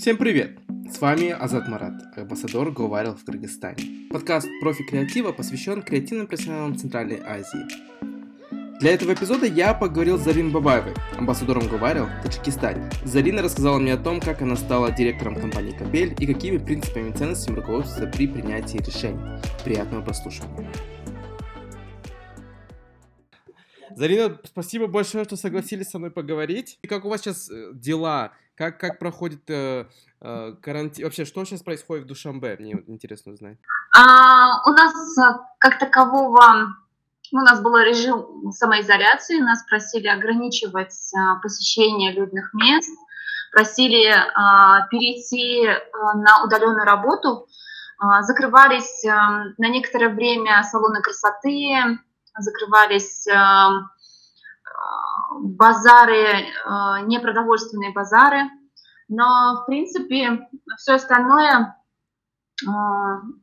[0.00, 0.58] Всем привет!
[0.90, 4.08] С вами Азат Марат, амбассадор GoViral в Кыргызстане.
[4.10, 7.66] Подкаст «Профи креатива» посвящен креативным профессионалам Центральной Азии.
[8.80, 12.88] Для этого эпизода я поговорил с Зариной Бабаевой, амбассадором GoViral в Таджикистане.
[13.04, 17.12] Зарина рассказала мне о том, как она стала директором компании «Капель» и какими принципами и
[17.12, 19.20] ценностями руководствуется при принятии решений.
[19.66, 20.72] Приятного прослушивания!
[23.94, 26.78] Зарина, спасибо большое, что согласились со мной поговорить.
[26.80, 28.32] И как у вас сейчас э, дела?
[28.60, 29.86] Как, как проходит э,
[30.20, 31.04] э, карантин?
[31.06, 32.58] Вообще, что сейчас происходит в Душамбе?
[32.60, 33.56] Мне интересно узнать.
[33.96, 36.66] А, у нас э, как такового,
[37.32, 42.90] у нас был режим самоизоляции, нас просили ограничивать а, посещение людных мест,
[43.50, 45.66] просили а, перейти
[46.16, 47.48] на удаленную работу,
[47.98, 51.98] а, закрывались а, на некоторое время салоны красоты,
[52.36, 53.26] закрывались
[55.40, 56.46] базары,
[57.06, 58.50] непродовольственные базары,
[59.08, 61.76] но, в принципе, все остальное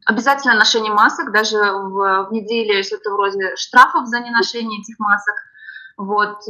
[0.06, 5.36] обязательно ношение масок, даже внедрили что-то вроде штрафов за неношение этих масок.
[5.98, 6.42] Вот.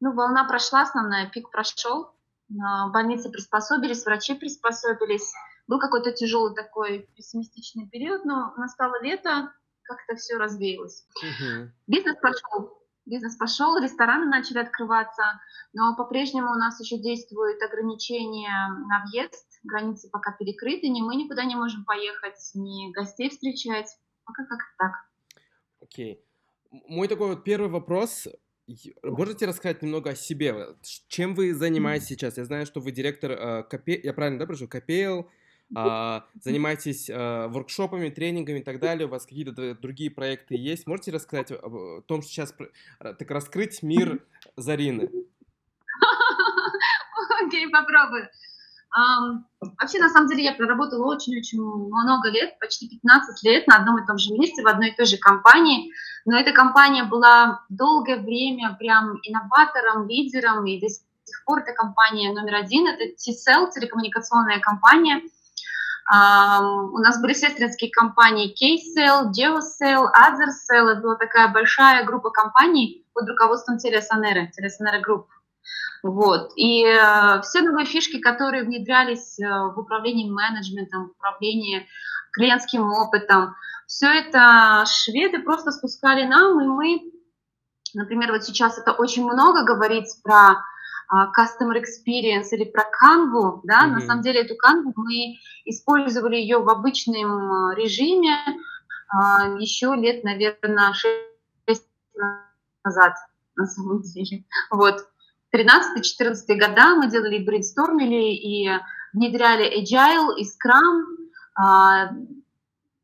[0.00, 2.14] Ну, волна прошла, основная, пик прошел,
[2.48, 5.32] больницы приспособились, врачи приспособились.
[5.66, 9.50] Был какой-то тяжелый такой пессимистичный период, но настало лето,
[9.82, 11.06] как-то все развеялось.
[11.22, 11.70] Угу.
[11.86, 15.40] Бизнес пошел, бизнес пошел, рестораны начали открываться,
[15.72, 21.44] но по-прежнему у нас еще действуют ограничения на въезд, границы пока перекрыты, ни мы никуда
[21.44, 23.88] не можем поехать, ни гостей встречать,
[24.24, 24.92] пока как-то так.
[25.80, 26.14] Окей.
[26.14, 26.34] Okay.
[26.88, 28.26] Мой такой вот первый вопрос.
[29.02, 30.54] Можете рассказать немного о себе?
[31.08, 32.38] Чем вы занимаетесь сейчас?
[32.38, 33.88] Я знаю, что вы директор э, КП...
[34.02, 34.64] Я правильно, да, прошу?
[34.64, 34.80] А,
[36.40, 40.86] занимаетесь а, воркшопами, тренингами и так далее, у вас какие-то другие проекты есть.
[40.86, 42.54] Можете рассказать о том, что сейчас
[43.00, 44.24] так раскрыть мир
[44.56, 45.10] Зарины?
[47.46, 48.28] Окей, попробую.
[49.60, 54.06] Вообще, на самом деле, я проработала очень-очень много лет, почти 15 лет на одном и
[54.06, 55.90] том же месте, в одной и той же компании.
[56.24, 62.32] Но эта компания была долгое время прям инноватором, лидером, и до сих пор эта компания
[62.32, 62.86] номер один.
[62.86, 65.22] Это T-Cell, телекоммуникационная компания–
[66.10, 69.32] у нас были сестринские компании Geocell,
[70.12, 70.88] Azercell.
[70.88, 75.28] Это была такая большая группа компаний под руководством TeliaSonera ы, TeliaSonera Group.
[76.02, 76.52] Вот.
[76.56, 81.86] И э, все новые фишки, которые внедрялись э, в управлении менеджментом, в управлении
[82.32, 83.54] клиентским опытом,
[83.86, 87.12] все это шведы просто спускали нам, и мы,
[87.94, 90.56] например, вот сейчас это очень много говорить про
[91.12, 93.90] customer experience или про Canva, да, mm-hmm.
[93.90, 98.36] на самом деле эту Canva мы использовали ее в обычном а, режиме
[99.08, 101.82] а, еще лет, наверное, 6
[102.84, 103.14] назад,
[103.56, 104.44] на самом деле.
[104.70, 105.06] Вот.
[105.54, 108.68] 13-14 года мы делали брейнстормили и
[109.12, 111.04] внедряли Agile и Scrum.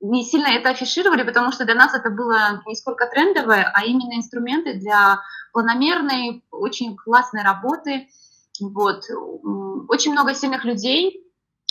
[0.00, 4.16] Не сильно это афишировали, потому что для нас это было не сколько трендовое, а именно
[4.16, 5.20] инструменты для
[5.52, 8.08] планомерной, очень классной работы.
[8.60, 9.04] Вот.
[9.88, 11.26] Очень много сильных людей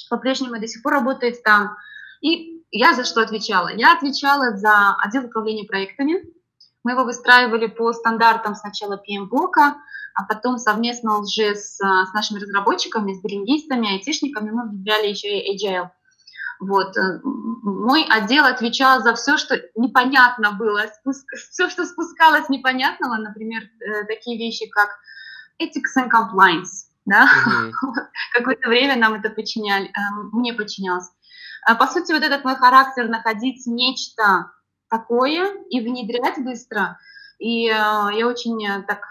[0.10, 1.76] по-прежнему до сих пор работает там.
[2.22, 3.70] И я за что отвечала?
[3.70, 6.24] Я отвечала за отдел управления проектами.
[6.84, 9.74] Мы его выстраивали по стандартам сначала PMBOK,
[10.16, 15.56] а потом совместно уже с, с нашими разработчиками, с билингистами, айтишниками мы внедряли еще и
[15.56, 15.90] Agile.
[16.60, 16.96] Вот.
[16.98, 20.86] Э, мой отдел отвечал за все, что непонятно было,
[21.36, 24.90] все, что спускалось непонятного, например, э, такие вещи, как
[25.62, 26.88] ethics and compliance.
[27.06, 27.26] Да?
[27.26, 27.72] Mm-hmm.
[28.34, 29.92] Какое-то время нам это подчиняли, э,
[30.34, 31.10] мне подчинялось.
[31.78, 34.52] По сути, вот этот мой характер находить нечто
[34.90, 36.98] такое и внедрять быстро.
[37.38, 39.02] И я очень так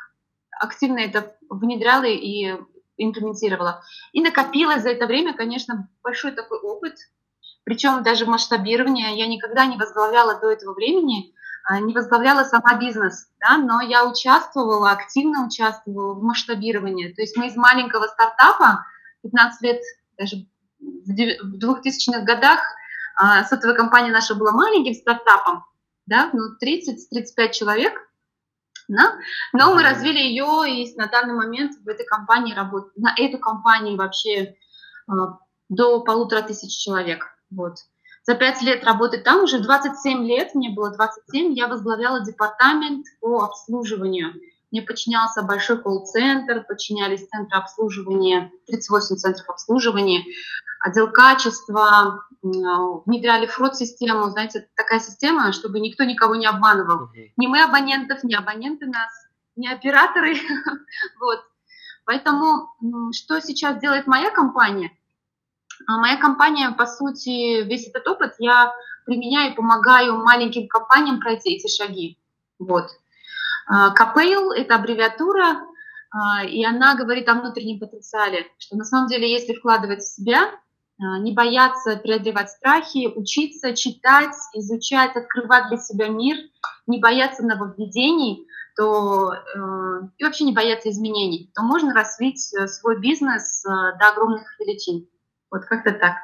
[0.59, 2.57] активно это внедряла и
[2.97, 3.83] имплементировала.
[4.13, 6.97] И накопилось за это время, конечно, большой такой опыт,
[7.69, 11.35] причем даже масштабирование я никогда не возглавляла до этого времени,
[11.65, 17.13] а, не возглавляла сама бизнес, да, но я участвовала, активно участвовала в масштабировании.
[17.13, 18.87] То есть мы из маленького стартапа,
[19.23, 19.83] 15 лет,
[20.17, 20.47] даже
[20.81, 22.61] в 2000-х годах,
[23.17, 25.67] а, сотовая компания наша была маленьким стартапом,
[26.07, 27.93] да, ну, 30-35 человек,
[28.89, 29.19] да?
[29.53, 33.99] но мы развили ее, и на данный момент в этой компании работает, на эту компанию
[33.99, 34.57] вообще
[35.07, 35.39] а,
[35.69, 37.38] до полутора тысяч человек.
[37.51, 37.77] Вот.
[38.25, 43.43] За пять лет работы там, уже 27 лет, мне было 27, я возглавляла департамент по
[43.43, 44.35] обслуживанию.
[44.71, 50.25] Мне подчинялся большой колл-центр, подчинялись центры обслуживания, 38 центров обслуживания,
[50.81, 57.09] отдел качества, внедряли фрод-систему, знаете, такая система, чтобы никто никого не обманывал.
[57.37, 59.11] Ни мы абонентов, ни абоненты нас,
[59.57, 60.37] ни операторы.
[61.21, 61.41] вот.
[62.05, 62.69] Поэтому
[63.13, 64.93] что сейчас делает моя компания?
[65.89, 68.75] А моя компания, по сути, весь этот опыт я
[69.07, 72.19] применяю и помогаю маленьким компаниям пройти эти шаги.
[72.59, 72.91] Вот.
[73.67, 75.63] КПЛ– это аббревиатура,
[76.47, 80.51] и она говорит о внутреннем потенциале, что на самом деле, если вкладывать в себя,
[80.99, 86.37] не бояться преодолевать страхи, учиться, читать, изучать, открывать для себя мир,
[86.87, 88.47] не бояться нововведений,
[88.77, 89.39] то э,
[90.19, 93.69] и вообще не бояться изменений, то можно развить э, свой бизнес э,
[93.99, 95.09] до огромных величин.
[95.51, 96.17] Вот как-то так.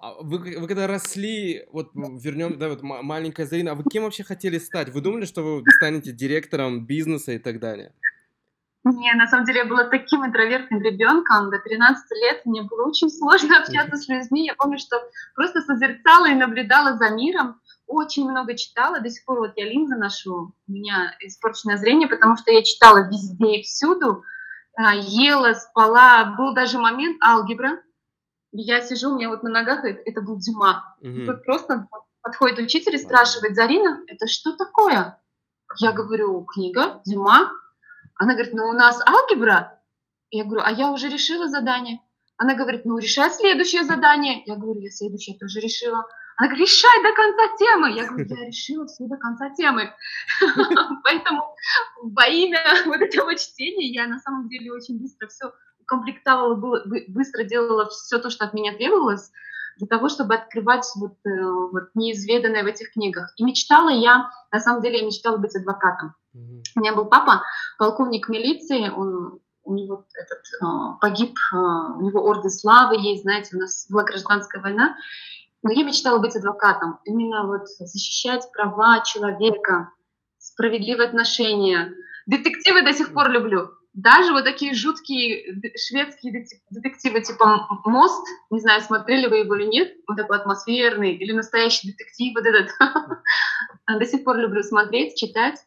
[0.00, 4.24] А вы, вы когда росли, вот вернем, да, вот маленькая Зарина, а вы кем вообще
[4.24, 4.88] хотели стать?
[4.88, 7.92] Вы думали, что вы станете директором бизнеса и так далее?
[8.82, 11.50] Не, на самом деле я была таким интровертным ребенком.
[11.50, 14.46] До 13 лет мне было очень сложно общаться с людьми.
[14.46, 14.96] Я помню, что
[15.34, 17.60] просто созерцала и наблюдала за миром.
[17.86, 19.00] Очень много читала.
[19.00, 20.54] До сих пор вот я линзы ношу.
[20.66, 24.24] У меня испорченное зрение, потому что я читала везде и всюду.
[24.76, 26.36] А, ела, спала.
[26.38, 27.80] Был даже момент алгебра
[28.52, 30.96] я сижу, у меня вот на ногах, это был Дюма.
[31.00, 31.26] Угу.
[31.26, 31.88] Тут просто
[32.20, 35.20] подходит учитель и спрашивает, Зарина, это что такое?
[35.78, 37.52] Я говорю, книга, Дюма.
[38.16, 39.80] Она говорит, ну у нас алгебра.
[40.30, 42.00] Я говорю, а я уже решила задание.
[42.36, 44.42] Она говорит, ну решай следующее задание.
[44.46, 46.04] Я говорю, я следующее тоже решила.
[46.36, 47.92] Она говорит, решай до конца темы.
[47.92, 49.92] Я говорю, я решила все до конца темы.
[51.04, 51.54] Поэтому
[52.02, 55.52] во имя вот этого чтения я на самом деле очень быстро все
[55.90, 56.54] комплектовала,
[57.08, 59.32] быстро делала все то, что от меня требовалось,
[59.76, 63.32] для того, чтобы открывать вот, э, вот неизведанное в этих книгах.
[63.36, 66.14] И мечтала я, на самом деле, я мечтала быть адвокатом.
[66.36, 66.62] Mm-hmm.
[66.76, 67.42] У меня был папа,
[67.78, 73.56] полковник милиции, он у него этот, э, погиб, э, у него орден славы есть, знаете,
[73.56, 74.96] у нас была гражданская война,
[75.62, 79.90] но я мечтала быть адвокатом, именно вот защищать права человека,
[80.38, 81.92] справедливые отношения.
[82.26, 88.82] Детективы до сих пор люблю даже вот такие жуткие шведские детективы типа «Мост», не знаю,
[88.82, 92.70] смотрели вы его или нет, он такой атмосферный, или «Настоящий детектив», вот этот,
[93.98, 95.58] до сих пор люблю смотреть, читать.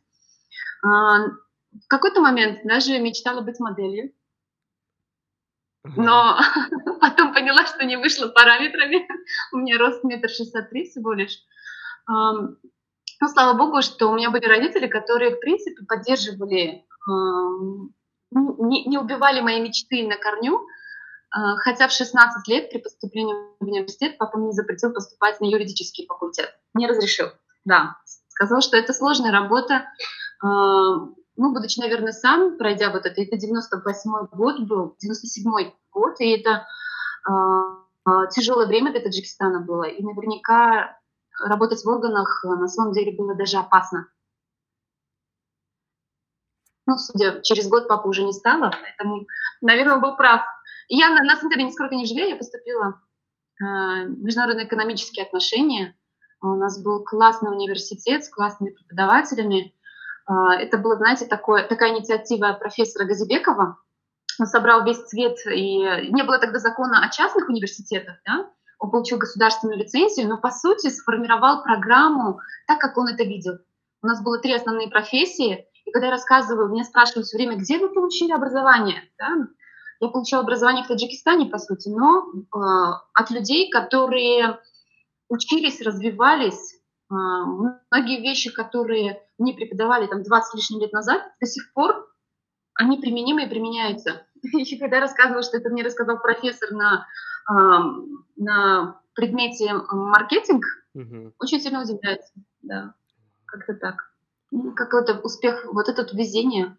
[0.84, 4.14] А, в какой-то момент даже мечтала быть моделью,
[5.84, 6.40] но
[7.02, 9.06] потом поняла, что не вышло параметрами.
[9.52, 11.40] У меня рост метр шестьдесят три всего лишь.
[12.08, 16.86] Ну, слава богу, что у меня были родители, которые, в принципе, поддерживали
[18.34, 20.66] не, не убивали мои мечты на корню,
[21.32, 26.06] а, хотя в 16 лет при поступлении в университет папа мне запретил поступать на юридический
[26.06, 26.54] факультет.
[26.74, 27.28] Не разрешил,
[27.66, 27.98] да.
[28.30, 29.86] Сказал, что это сложная работа.
[30.42, 30.48] А,
[31.36, 36.68] ну, будучи, наверное, сам, пройдя вот это, это 98 год был, 97 год, и это
[37.26, 39.84] а, тяжелое время для Таджикистана было.
[39.84, 41.00] И наверняка
[41.40, 44.08] работать в органах на самом деле было даже опасно.
[46.86, 49.26] Ну, судя, через год папа уже не стало, поэтому,
[49.62, 50.42] наверное, он был прав.
[50.90, 53.02] я, на, на самом деле, нисколько не жалею, я поступила
[53.62, 55.96] э, в экономические отношения.
[56.42, 59.74] У нас был классный университет с классными преподавателями.
[60.30, 63.78] Э, это была, знаете, такое, такая инициатива профессора Газибекова.
[64.40, 68.50] Он собрал весь цвет, и не было тогда закона о частных университетах, да?
[68.80, 73.60] он получил государственную лицензию, но, по сути, сформировал программу так, как он это видел.
[74.02, 77.90] У нас было три основные профессии– когда я рассказываю, меня спрашивают все время, где вы
[77.90, 79.04] получили образование?
[79.18, 79.48] Да?
[80.00, 82.60] Я получила образование в Таджикистане, по сути, но э,
[83.14, 84.60] от людей, которые
[85.30, 91.46] учились, развивались, э, многие вещи, которые мне преподавали там 20 с лишним лет назад, до
[91.46, 92.10] сих пор
[92.74, 94.26] они применимы и применяются.
[94.42, 97.06] И когда я рассказываю, что это мне рассказал профессор на,
[97.50, 97.54] э,
[98.38, 100.66] на предмете маркетинг,
[100.96, 101.34] угу.
[101.40, 102.34] очень сильно удивляется.
[102.64, 102.96] Да,
[103.46, 104.13] как-то так
[104.76, 106.78] какой-то успех, вот это везение.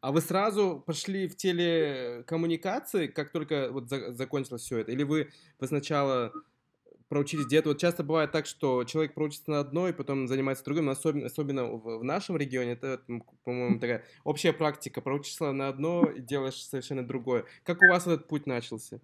[0.00, 4.92] А вы сразу пошли в телекоммуникации, как только вот за, закончилось все это?
[4.92, 6.32] Или вы, вы сначала
[7.08, 7.70] проучились где-то?
[7.70, 11.64] Вот часто бывает так, что человек проучится на одной, потом занимается другим, но особенно, особенно
[11.66, 13.02] в, в нашем регионе, это,
[13.44, 15.02] по-моему, такая общая практика.
[15.02, 17.44] Проучишься на одно и делаешь совершенно другое.
[17.64, 19.00] Как у вас этот путь начался?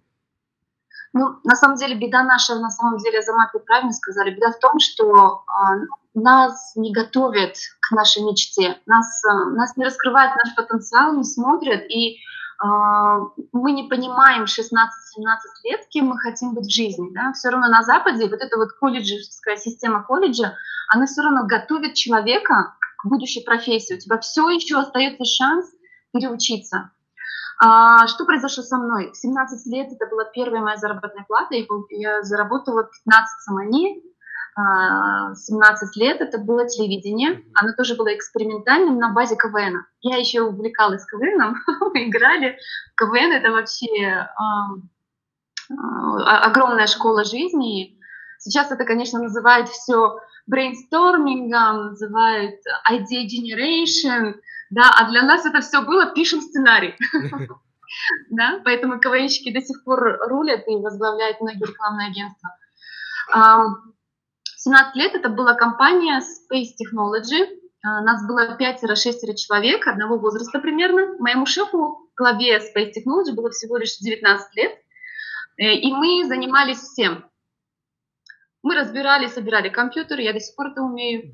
[1.13, 4.59] Ну, на самом деле, беда наша, на самом деле, Азамат, вы правильно сказали, беда в
[4.59, 5.75] том, что а,
[6.13, 11.83] нас не готовят к нашей мечте, нас, а, нас не раскрывает наш потенциал, не смотрят,
[11.89, 12.17] и
[12.59, 13.19] а,
[13.51, 14.87] мы не понимаем 16-17
[15.63, 17.09] лет, кем мы хотим быть в жизни.
[17.13, 17.33] Да?
[17.33, 20.55] Все равно на Западе вот эта вот колледжевская система колледжа,
[20.89, 23.95] она все равно готовит человека к будущей профессии.
[23.95, 25.67] У тебя все еще остается шанс
[26.11, 26.91] переучиться.
[27.59, 29.11] А, что произошло со мной?
[29.11, 34.03] В 17 лет это была первая моя заработная плата, и я заработала 15 самани.
[34.57, 39.85] 17 лет, это было телевидение, оно тоже было экспериментальным на базе КВН.
[40.01, 41.57] Я еще увлекалась КВНом,
[41.93, 42.57] мы играли.
[42.95, 44.27] КВН это вообще
[45.69, 47.99] огромная школа жизни.
[48.39, 50.17] Сейчас это, конечно, называют все
[50.47, 52.55] брейнстормингом, называют
[52.89, 54.35] idea generation,
[54.69, 56.95] да, а для нас это все было пишем сценарий.
[58.29, 62.49] Да, поэтому КВНщики до сих пор рулят и возглавляют многие рекламные агентства.
[64.57, 67.47] 17 лет это была компания Space Technology.
[67.81, 71.15] Нас было пятеро-шестеро человек, одного возраста примерно.
[71.19, 74.73] Моему шефу, главе Space Technology, было всего лишь 19 лет.
[75.57, 77.25] Э, и мы занимались всем.
[78.67, 81.33] Мы разбирали, собирали компьютер, я до сих пор это умею.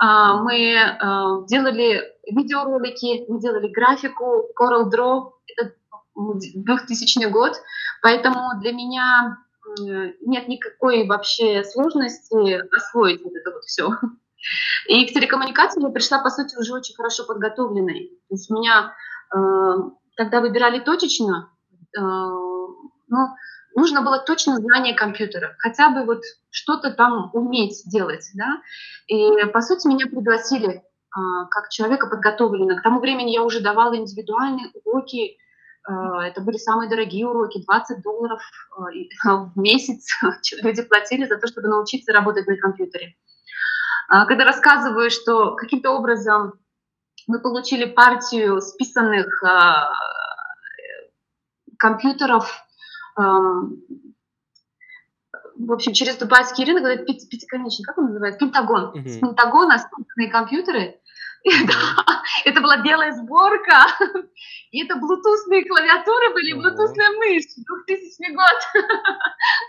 [0.00, 5.74] А, мы а, делали видеоролики, мы делали графику, Coral Draw, это
[6.16, 7.52] 2000 год,
[8.02, 9.38] поэтому для меня
[10.22, 13.90] нет никакой вообще сложности освоить вот это вот все.
[14.88, 18.10] И к телекоммуникации я пришла, по сути, уже очень хорошо подготовленной.
[18.28, 18.92] То есть меня,
[19.32, 19.38] э,
[20.16, 21.48] когда выбирали точечно,
[21.96, 23.28] э, ну,
[23.74, 28.60] нужно было точно знание компьютера, хотя бы вот что-то там уметь делать, да.
[29.06, 30.82] И, по сути, меня пригласили
[31.14, 32.78] а, как человека подготовленного.
[32.78, 35.36] К тому времени я уже давала индивидуальные уроки,
[35.84, 38.40] а, это были самые дорогие уроки, 20 долларов
[39.24, 40.08] а, в месяц
[40.62, 43.16] люди платили за то, чтобы научиться работать на компьютере.
[44.08, 46.54] Когда рассказываю, что каким-то образом
[47.26, 49.42] мы получили партию списанных
[51.78, 52.62] компьютеров
[55.56, 58.92] в общем, через дубайский рынок, это пятиконечный, как он называется, пентагон.
[58.94, 59.08] Uh-huh.
[59.08, 60.98] С пентагона спутанные компьютеры.
[61.44, 62.04] Uh-huh.
[62.44, 63.86] это была белая сборка,
[64.70, 68.84] и это блутусные клавиатуры были, блутусная мышь, 2000 год.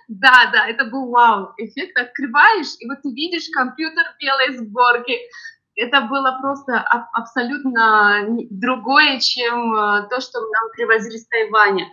[0.08, 1.54] да, да, это был вау.
[1.58, 5.18] Эффект открываешь, и вот ты видишь компьютер белой сборки.
[5.76, 6.80] Это было просто
[7.14, 11.88] абсолютно другое, чем э, то, что нам привозили с Тайваня.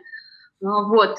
[0.61, 1.17] Вот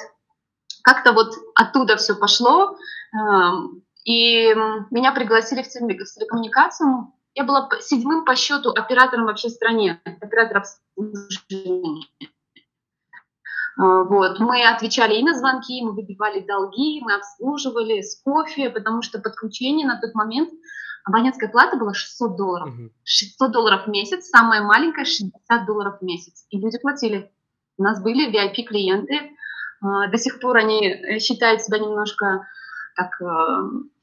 [0.84, 2.78] как-то вот оттуда все пошло.
[3.14, 4.54] Эм, и
[4.90, 7.14] меня пригласили в телекоммуникацию.
[7.34, 12.08] Я была седьмым по счету оператором вообще в стране, оператором обслуживания.
[13.80, 14.40] Э, вот.
[14.40, 19.88] Мы отвечали и на звонки, мы выбивали долги, мы обслуживали с кофе, потому что подключение
[19.88, 20.50] на тот момент
[21.04, 22.74] абонентская плата была 600 долларов.
[23.04, 26.46] 600 долларов в месяц, самая маленькая 60 долларов в месяц.
[26.50, 27.32] И люди платили.
[27.78, 29.31] У нас были VIP-клиенты,
[29.82, 32.48] до сих пор они э, считают себя немножко
[32.96, 33.26] так э,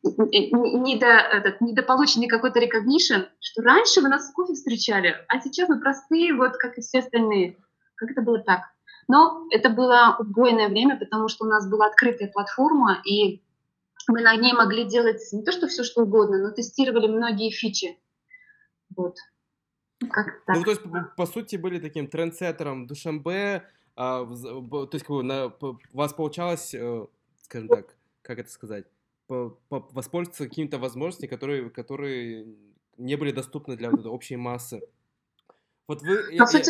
[0.03, 5.81] недо, этот, недополученный какой-то recognition, что раньше вы нас в кофе встречали, а сейчас мы
[5.81, 7.57] простые, вот как и все остальные.
[7.95, 8.63] Как это было так?
[9.09, 13.43] Но это было убойное время, потому что у нас была открытая платформа, и
[14.09, 17.99] мы на ней могли делать не то, что все что угодно, но тестировали многие фичи.
[18.97, 19.17] Вот.
[20.11, 20.57] Как так.
[20.57, 23.65] Ну, то есть, по, по сути, были таким трендсеттером Душамбе,
[24.01, 27.07] а, то есть, как бы, на, у вас получалось, э,
[27.43, 28.85] скажем так, как это сказать,
[29.27, 32.47] по, по, воспользоваться какими-то возможностями, которые, которые
[32.97, 34.83] не были доступны для вот общей массы.
[35.89, 36.63] Вот вы, я, я,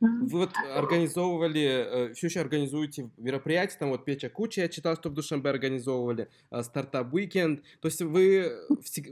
[0.00, 5.10] вы вот организовывали, э, все еще организуете мероприятия, там вот Печа Куча, я читал, что
[5.10, 7.62] в Душанбе организовывали, э, стартап Weekend.
[7.80, 8.50] То есть вы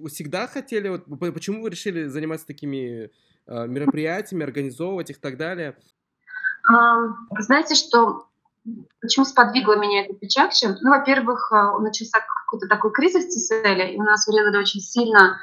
[0.09, 3.12] всегда хотели, вот, почему вы решили заниматься такими
[3.47, 5.76] мероприятиями, организовывать их и так далее?
[6.64, 8.26] Знаете, что
[9.00, 10.76] Почему сподвигло меня это печакче?
[10.81, 13.31] Ну, во-первых, а, начался какой-то такой кризис в
[13.90, 15.40] и у нас урезали очень сильно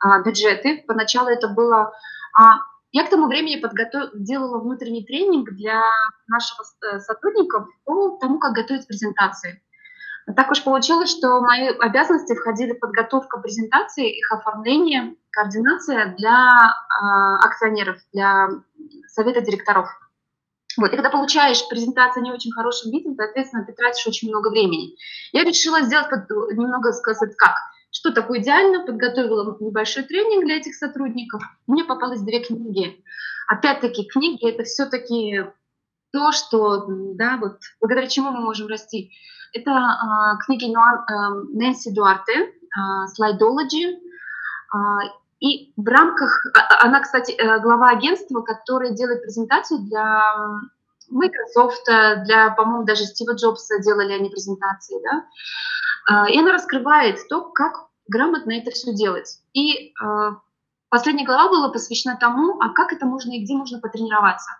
[0.00, 0.82] а, бюджеты.
[0.86, 1.92] Поначалу это было...
[2.34, 2.56] А,
[2.92, 4.10] я к тому времени подготов...
[4.14, 5.82] делала внутренний тренинг для
[6.28, 9.62] наших э, сотрудников по тому, как готовить презентации.
[10.36, 17.46] Так уж получилось, что в мои обязанности входили подготовка презентации, их оформление, координация для э,
[17.46, 18.48] акционеров, для
[19.08, 19.88] совета директоров.
[20.78, 24.96] Вот, и когда получаешь презентацию не очень хорошем виде, соответственно, ты тратишь очень много времени.
[25.32, 27.54] Я решила сделать под, немного сказать как.
[27.90, 28.86] Что такое идеально?
[28.86, 31.42] Подготовила небольшой тренинг для этих сотрудников.
[31.66, 33.02] Мне попалось две книги.
[33.48, 35.44] Опять-таки, книги— это все-таки
[36.12, 39.12] то, что, да, вот, благодаря чему мы можем расти.
[39.52, 44.78] Это э, книги Нэнси Дуарте, э, «Слайдологи», э,
[45.42, 50.22] и в рамках, а, а, она, кстати, э, глава агентства, которое делает презентацию для
[51.10, 55.24] Microsoft, для, по-моему, даже Стива Джобса делали они презентации, да,
[56.06, 59.40] а, и она раскрывает то, как грамотно это все делать.
[59.52, 59.92] И
[60.88, 64.50] последняя глава была посвящена тому, а как это можно и где можно потренироваться.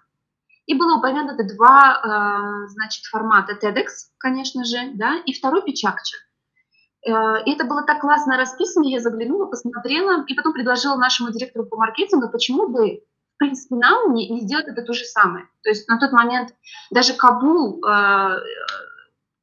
[0.67, 3.87] И было упомянуто два, значит, формата TEDx,
[4.19, 6.17] конечно же, да, и второй Печакча.
[7.07, 11.67] Э, и это было так классно расписано, я заглянула, посмотрела, и потом предложила нашему директору
[11.67, 13.03] по маркетингу, почему бы,
[13.35, 15.47] в принципе, нам не, не сделать это то же самое.
[15.63, 16.55] То есть на тот момент
[16.91, 18.37] даже Кабул э,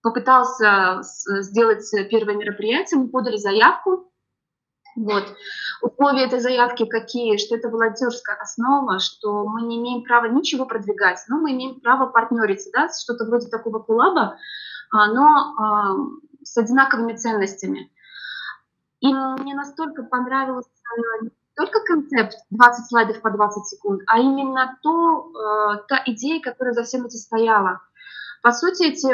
[0.02, 4.10] попытался сделать первое мероприятие, мы подали заявку,
[4.96, 5.24] вот.
[5.82, 7.38] Условия этой заявки какие?
[7.38, 12.08] Что это волонтерская основа, что мы не имеем права ничего продвигать, но мы имеем право
[12.08, 14.38] партнериться, да, что-то вроде такого кулаба,
[14.92, 15.96] а, но а,
[16.52, 17.92] с одинаковыми ценностями.
[19.02, 20.70] И мне настолько понравился
[21.22, 26.74] не только концепт 20 слайдов по 20 секунд, а именно то, э, та идея, которая
[26.74, 27.82] за всем этим стояла.
[28.42, 29.14] По сути, эти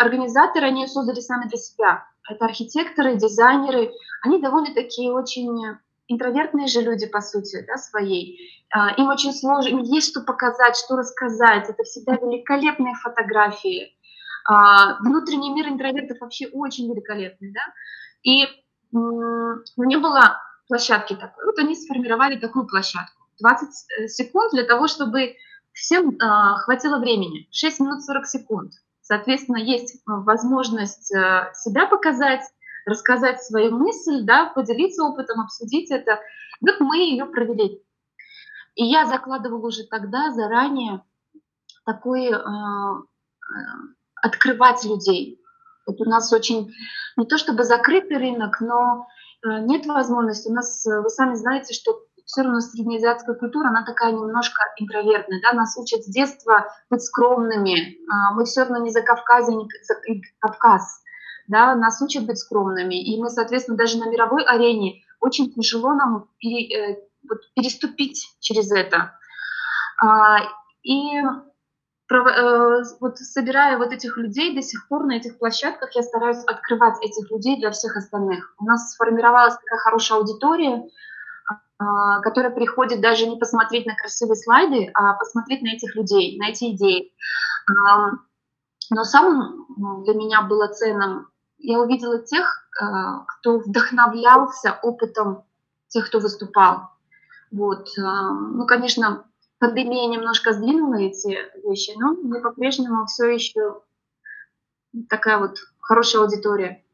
[0.00, 2.06] организаторы, они создали сами для себя.
[2.28, 3.92] Это архитекторы, дизайнеры.
[4.22, 5.76] Они довольно такие очень
[6.06, 8.38] интровертные же люди, по сути, да, своей.
[8.70, 11.68] А, им очень сложно, им есть что показать, что рассказать.
[11.68, 13.92] Это всегда великолепные фотографии.
[14.44, 17.60] А, внутренний мир интровертов вообще очень великолепный, да.
[18.22, 18.46] И
[18.92, 21.44] не было площадки такой.
[21.44, 23.22] Вот они сформировали такую площадку.
[23.40, 25.36] 20 э, секунд для того, чтобы
[25.72, 26.16] всем э,
[26.64, 27.48] хватило времени.
[27.50, 28.72] 6 минут 40 секунд.
[29.00, 32.42] Соответственно, есть э, возможность э, себя показать,
[32.86, 36.20] рассказать свою мысль, да, поделиться опытом, обсудить это.
[36.60, 37.82] Вот мы ее провели.
[38.74, 41.02] И я закладывала уже тогда заранее
[41.84, 42.38] такой э,
[44.22, 45.40] открывать людей.
[45.86, 46.72] Вот у нас очень
[47.16, 49.06] не то чтобы закрытый рынок, но
[49.44, 50.48] э, нет возможности.
[50.48, 55.52] У нас, вы сами знаете, что все равно среднеазиатская культура, она такая немножко интровертная, да,
[55.52, 59.94] нас учат с детства быть скромными, а, мы все равно не за Кавказ, не за
[60.38, 61.02] Кавказ,
[61.48, 66.28] да, нас учат быть скромными, и мы, соответственно, даже на мировой арене очень тяжело нам
[66.42, 66.96] э,
[67.54, 69.12] переступить через это.
[70.00, 70.38] А,
[70.82, 71.22] и э,
[73.00, 77.30] вот собирая вот этих людей до сих пор на этих площадках, я стараюсь открывать этих
[77.30, 78.54] людей для всех остальных.
[78.58, 80.84] У нас сформировалась такая хорошая аудитория,
[81.78, 86.50] а, которая приходит даже не посмотреть на красивые слайды, а посмотреть на этих людей, на
[86.50, 87.12] эти идеи.
[88.90, 91.28] Но самым для меня было ценным,
[91.58, 95.44] я увидела тех, а, кто вдохновлялся опытом
[95.88, 96.90] тех, кто выступал.
[97.50, 97.88] Вот.
[97.96, 99.24] Ну, конечно,
[99.62, 103.80] пандемия немножко сдвинула эти вещи, но мы по-прежнему все еще
[105.08, 106.84] такая вот хорошая аудитория.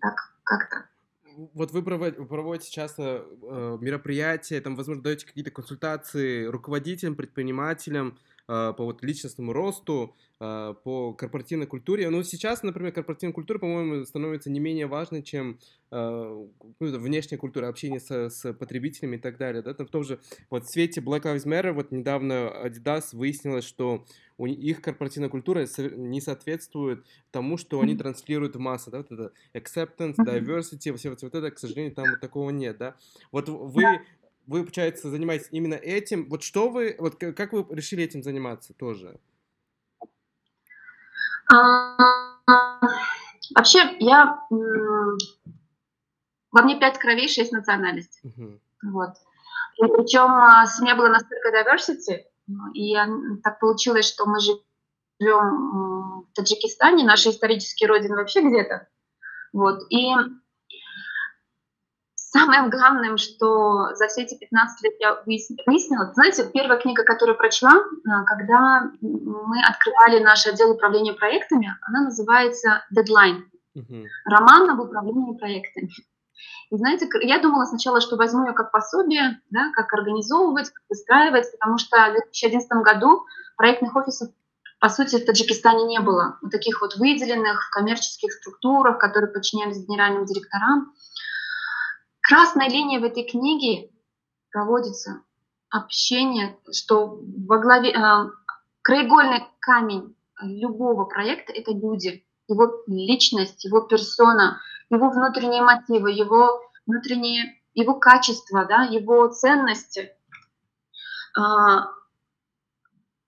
[0.00, 0.14] Так,
[0.44, 0.88] как-то
[1.52, 9.02] вот вы проводите часто э, мероприятия, там, возможно, даете какие-то консультации руководителям, предпринимателям по вот
[9.02, 12.08] личностному росту, э, по корпоративной культуре.
[12.10, 15.58] Но сейчас, например, корпоративная культура, по-моему, становится не менее важной, чем
[15.90, 16.46] э,
[16.78, 19.62] ну, внешняя культура, общение с, с потребителями и так далее.
[19.62, 19.74] Да?
[19.74, 24.04] Там в том же вот в свете Black Lives Matter вот недавно Adidas выяснилось, что
[24.38, 29.32] у их корпоративная культура не соответствует тому, что они транслируют в массы, да, вот это
[29.54, 32.96] acceptance, diversity, все вот, вот это, к сожалению, там вот такого нет, да.
[33.32, 33.82] Вот вы,
[34.46, 39.18] вы, получается, занимаетесь именно этим, вот что вы, вот как вы решили этим заниматься тоже?
[41.52, 41.96] А,
[43.54, 45.16] вообще, я во
[46.62, 48.30] мне пять кровей, шесть национальностей.
[48.30, 48.58] Uh-huh.
[48.82, 49.14] Вот.
[49.78, 52.24] И причем а, семья была настолько diversity,
[52.74, 52.94] и
[53.42, 58.88] так получилось, что мы живем в Таджикистане, наши исторические родины вообще где-то.
[59.52, 59.82] Вот.
[59.90, 60.12] И
[62.38, 67.72] самым главным, что за все эти 15 лет я выяснила, знаете, первая книга, которую прочла,
[67.72, 73.42] а, когда мы открывали наш отдел управления проектами, она называется «Deadline».
[73.76, 74.04] Uh-huh.
[74.24, 75.90] Роман об управлении проектами.
[76.70, 81.50] И знаете, я думала сначала, что возьму ее как пособие, да, как организовывать, как выстраивать,
[81.52, 83.24] потому что в 2011 году
[83.56, 84.30] проектных офисов
[84.78, 86.38] по сути, в Таджикистане не было.
[86.42, 90.92] Вот таких вот выделенных в коммерческих структурах, которые подчинялись генеральным директорам.
[92.28, 93.90] Красной линией в этой книге
[94.50, 95.22] проводится
[95.70, 98.30] общение, что во главе, э,
[98.82, 104.60] краеугольный камень любого проекта– это люди, его личность, его персона–
[104.90, 110.12] его внутренние мотивы, его внутренние, его качества, да, его ценности.
[111.36, 111.90] А,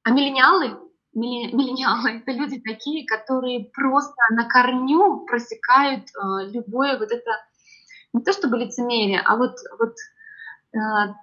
[0.02, 0.78] а миллениалы,
[1.12, 7.30] миллениалы– это люди такие, которые просто на корню просекают а, любое вот это,
[8.12, 9.94] не то чтобы лицемерие, а вот, вот,
[10.76, 11.14] а,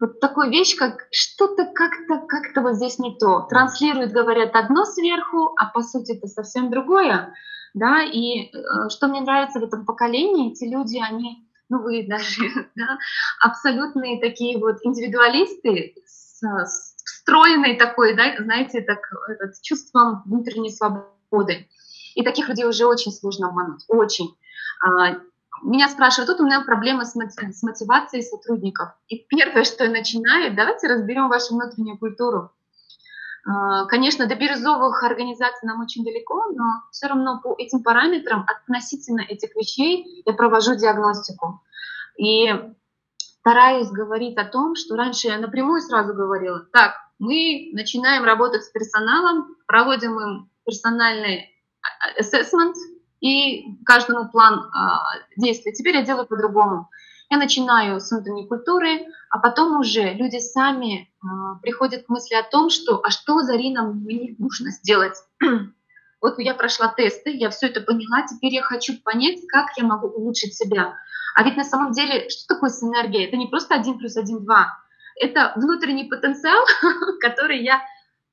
[0.00, 3.46] вот такую вещь, как что-то как-то как-то вот здесь не то.
[3.50, 7.32] Транслируют, говорят одно сверху, а по сути это совсем другое
[7.74, 12.42] да, и э, что мне нравится в этом поколении, эти люди, они, ну вы даже,
[12.76, 12.98] да,
[13.40, 18.98] абсолютные такие вот индивидуалисты с, с встроенной такой, да, знаете, так,
[19.28, 21.68] этот, чувством внутренней свободы.
[22.14, 24.34] И таких людей уже очень сложно обмануть, очень.
[25.60, 28.90] А, меня спрашивают, тут у меня проблема с, с мотивацией сотрудников.
[29.08, 32.52] И первое, что я начинаю, давайте разберем вашу внутреннюю культуру.
[33.46, 39.20] А, конечно, до бирюзовых организаций нам очень далеко, но все равно по этим параметрам относительно
[39.20, 41.62] этих вещей я провожу диагностику.
[42.18, 42.48] И
[43.40, 48.70] стараюсь говорить о том, что раньше я напрямую сразу говорила, так, мы начинаем работать с
[48.70, 51.48] персоналом, проводим им персональный
[52.18, 52.74] assessment
[53.20, 55.02] и каждому план а,
[55.36, 55.72] действий.
[55.72, 56.88] Теперь я делаю по-другому.
[57.30, 62.42] Я начинаю с внутренней культуры, а потом уже люди сами а, приходят к мысли о
[62.42, 65.14] том, что а что, Зарина, мне нужно сделать?
[66.20, 70.08] вот я прошла тесты, я все это поняла, теперь я хочу понять, как я могу
[70.08, 70.94] улучшить себя.
[71.34, 73.28] А ведь на самом деле, что такое синергия?
[73.28, 74.78] Это не просто один плюс один два.
[75.16, 76.64] Это внутренний потенциал,
[77.20, 77.80] который я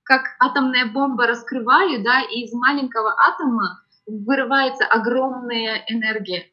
[0.04, 6.46] как атомная бомба раскрываю, да, и из маленького атома вырывается огромная энергия.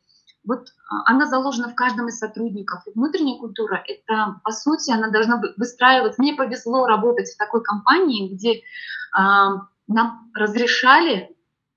[0.46, 2.82] Вот а, она заложена в каждом из сотрудников.
[2.86, 6.20] И внутренняя культура— это, по сути, она должна выстраиваться.
[6.20, 8.60] Мне повезло работать в такой компании, где э,
[9.86, 11.34] нам разрешали,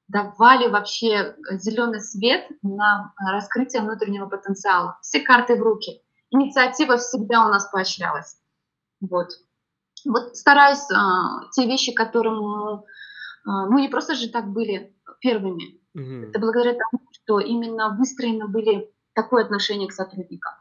[0.10, 4.98] давали вообще зеленый свет на раскрытие внутреннего потенциала.
[5.02, 6.02] Все карты в руки.
[6.30, 8.38] Инициатива всегда у нас поощрялась.
[9.00, 9.30] Вот.
[10.06, 10.96] Вот стараюсь э,
[11.54, 12.84] те вещи, которым э,
[13.46, 15.80] мы не просто же так были первыми.
[15.94, 16.30] Угу.
[16.30, 20.54] Это благодаря тому, что именно выстроены были такое отношение к сотрудникам.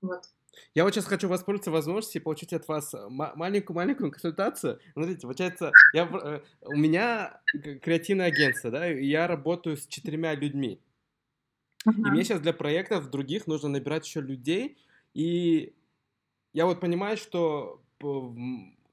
[0.00, 0.22] Вот.
[0.74, 4.80] Я вот сейчас хочу воспользоваться возможностью и получить от вас маленькую-маленькую консультацию.
[4.92, 7.40] Смотрите, получается, я, э, у меня
[7.82, 10.80] креативное агентство, да, и я работаю с четырьмя людьми.
[11.86, 11.92] Uh-huh.
[11.96, 14.78] И мне сейчас для проектов других нужно набирать еще людей.
[15.12, 15.74] И
[16.52, 17.82] я вот понимаю, что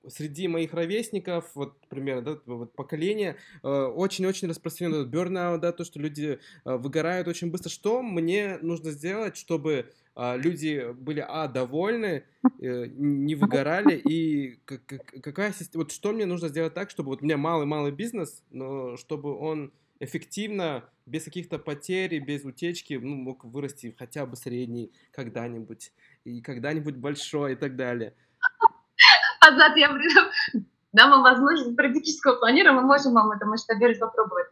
[0.08, 6.00] среди моих ровесников, вот примерно, да, вот поколение, э, очень-очень распространено burnout, да, то, что
[6.00, 7.70] люди э, выгорают очень быстро.
[7.70, 12.24] Что мне нужно сделать, чтобы э, люди были, а, довольны,
[12.60, 17.38] не выгорали, и какая система, вот что мне нужно сделать так, чтобы вот у меня
[17.38, 24.26] малый-малый бизнес, но чтобы он эффективно, без каких-то потерь, без утечки, ну, мог вырасти хотя
[24.26, 25.92] бы средний когда-нибудь,
[26.24, 28.16] и когда-нибудь большой и так далее.
[29.48, 29.90] Азат, я
[30.94, 34.48] дам вам возможность стратегического планирования, мы можем вам это масштабировать, попробовать.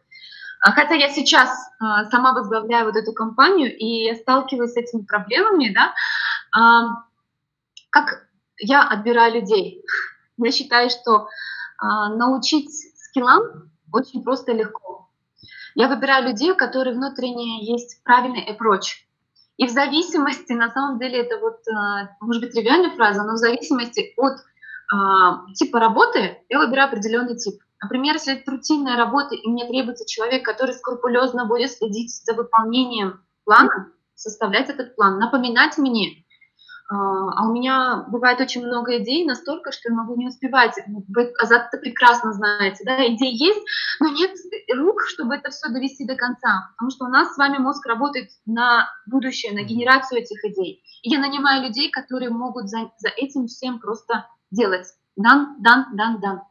[0.60, 5.02] А, хотя я сейчас а, сама возглавляю вот эту компанию, и я сталкиваюсь с этими
[5.02, 5.94] проблемами, да,
[6.52, 7.04] а,
[7.90, 8.26] как
[8.58, 9.82] я отбираю людей.
[10.42, 11.28] Я считаю, что
[11.82, 15.10] научить скиллам очень просто и легко.
[15.74, 19.04] Я выбираю людей, у которых внутренне есть правильный approach.
[19.58, 21.58] И в зависимости, на самом деле, это вот,
[22.20, 24.49] может быть, тривиальная фраза, но в зависимости от а,
[25.54, 27.60] типа работы я выбираю определенный тип.
[27.82, 33.24] Например, если это рутинная работа, и мне требуется человек, который скрупулезно будет следить за выполнением
[33.44, 36.24] плана, составлять этот план, напоминать мне.
[36.90, 40.74] А, а у меня бывает очень много идей, настолько, что я могу не успевать.
[41.08, 43.62] Вы, Азат, это прекрасно знаете, да, идеи есть,
[44.00, 44.32] но нет
[44.74, 46.70] рук, чтобы это все довести до конца.
[46.76, 50.82] Потому что у нас с вами мозг работает на будущее, на генерацию этих идей.
[51.02, 54.86] И я нанимаю людей, которые могут за, за этим всем просто делать.
[55.16, 56.42] Дан, дан, дан, дан.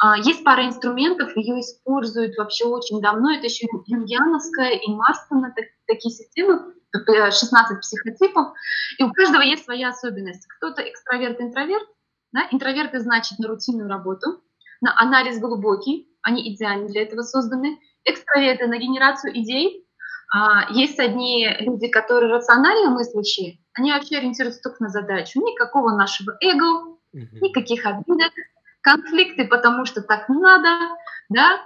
[0.00, 3.32] А, есть пара инструментов, ее используют вообще очень давно.
[3.32, 8.52] Это еще юнгиановская и Марстона, так, такие системы, 16 психотипов.
[8.98, 10.46] И у каждого есть своя особенность.
[10.56, 11.86] Кто-то экстраверт-интроверт.
[12.32, 12.46] Да?
[12.52, 14.42] Интроверты значит на рутинную работу,
[14.80, 17.78] на анализ глубокий, они идеально для этого созданы.
[18.04, 19.86] Экстраверты на генерацию идей.
[20.32, 25.40] А, есть одни люди, которые рационально мыслящие, они вообще ориентируются только на задачу.
[25.40, 26.97] Никакого нашего эго,
[27.40, 28.32] никаких обидок,
[28.80, 30.96] конфликты, потому что так надо,
[31.28, 31.60] да,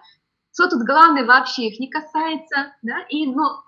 [0.52, 3.62] что тут главное вообще их не касается, да, и, но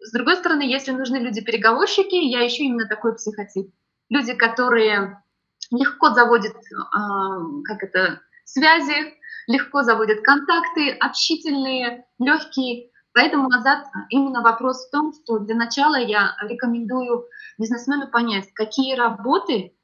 [0.00, 3.72] с другой стороны, если нужны люди-переговорщики, я ищу именно такой психотип.
[4.10, 5.22] Люди, которые
[5.70, 9.14] легко заводят, э, как это, связи,
[9.46, 12.90] легко заводят контакты, общительные, легкие.
[13.12, 17.24] Поэтому назад именно вопрос в том, что для начала я рекомендую
[17.58, 19.74] бизнесмену понять, какие работы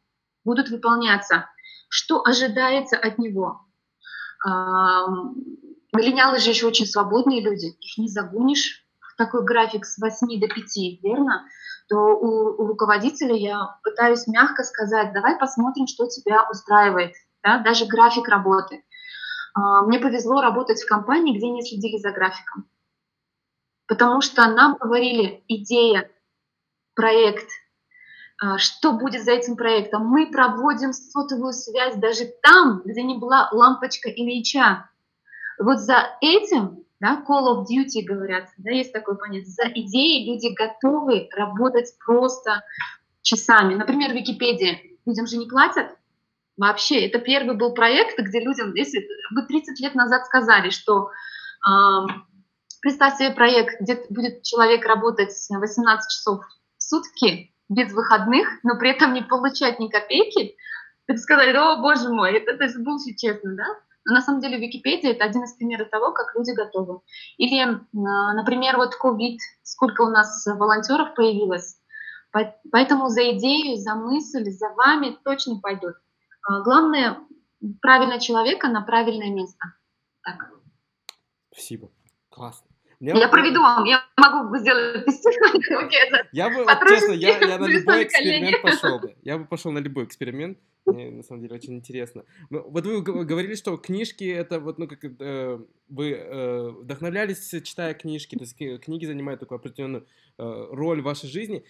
[0.44, 1.48] будут выполняться,
[1.88, 3.66] что ожидается от него.
[5.92, 10.48] Миллениалы же еще очень свободные люди, их не загонишь в такой график с 8 до
[10.48, 11.46] 5, верно?
[11.88, 17.58] То у, у руководителя я пытаюсь мягко сказать, давай посмотрим, что тебя устраивает, да?
[17.58, 18.84] даже график работы.
[19.54, 22.68] Мне повезло работать в компании, где не следили за графиком.
[23.86, 26.10] Потому что нам говорили идея,
[26.94, 27.63] проект– а,
[28.58, 30.06] что будет за этим проектом.
[30.06, 34.90] Мы проводим сотовую связь даже там, где не была лампочка Ильича.
[35.58, 39.50] Вот за этим да, Call of Duty говорят, да, есть такое понятие.
[39.50, 42.62] За идеи люди готовы работать просто
[43.22, 43.74] часами.
[43.74, 44.78] Например, Википедия.
[45.04, 45.96] Людям же не платят
[46.56, 47.06] вообще.
[47.06, 51.10] Это первый был проект, где людям, если вы 30 лет назад сказали, что
[51.68, 51.70] э,
[52.80, 56.44] представь себе проект, где будет человек работать 18 часов
[56.78, 60.56] в сутки без выходных, но при этом не получать ни копейки,
[61.06, 63.66] ты сказали, о, боже мой, это, это же честно, да?
[64.06, 67.00] Но на самом деле Википедия это один из примеров того, как люди готовы.
[67.38, 71.78] Или, например, вот COVID, сколько у нас волонтеров появилось.
[72.70, 75.94] Поэтому за идею, за мысль, за вами точно пойдут.
[76.42, 77.18] А, главное,
[77.80, 79.72] правильно человека на правильное место.
[80.22, 80.50] Так.
[81.50, 81.90] Спасибо.
[82.28, 82.73] Классно.
[83.00, 86.24] Мне я проведу вам, я могу сделать тестирование.
[86.32, 89.14] Я бы, честно, я, я на любой эксперимент пошел бы.
[89.22, 90.58] Я бы пошел на любой эксперимент.
[90.86, 92.24] Мне на самом деле очень интересно.
[92.50, 97.94] Ну, вот вы говорили, что книжки это вот, ну, как э, вы э, вдохновлялись, читая
[97.94, 100.06] книжки, то есть книги занимают такую определенную
[100.38, 101.64] э, роль в вашей жизни.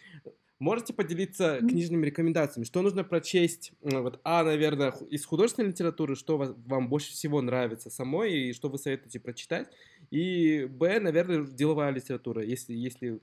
[0.60, 2.64] Можете поделиться книжными рекомендациями?
[2.64, 3.72] Что нужно прочесть?
[3.82, 8.78] Вот, а, наверное, из художественной литературы, что вам больше всего нравится самой и что вы
[8.78, 9.68] советуете прочитать?
[10.10, 13.20] И, б, наверное, деловая литература, если, если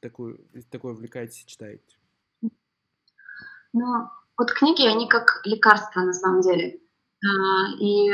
[0.00, 1.96] такую, такое увлекаетесь читаете.
[3.72, 4.08] Ну,
[4.38, 6.80] вот книги, они как лекарства на самом деле.
[7.24, 8.10] А, и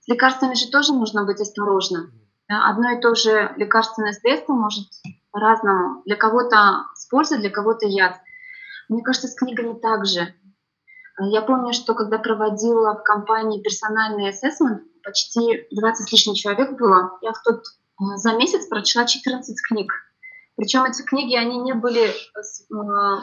[0.00, 2.12] с лекарствами же тоже нужно быть осторожным.
[2.48, 4.88] Одно и то же лекарственное средство может
[5.30, 6.02] по-разному.
[6.04, 8.20] Для кого-то с пользой, для кого-то яд.
[8.88, 10.34] Мне кажется, с книгами также.
[11.18, 17.18] Я помню, что когда проводила в компании персональный ассессмент, почти 20 с лишним человек было,
[17.22, 19.92] я в тот э, за месяц прочла 14 книг.
[20.56, 23.22] Причем эти книги, они не были, э,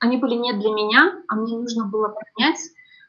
[0.00, 2.60] они были не для меня, а мне нужно было понять,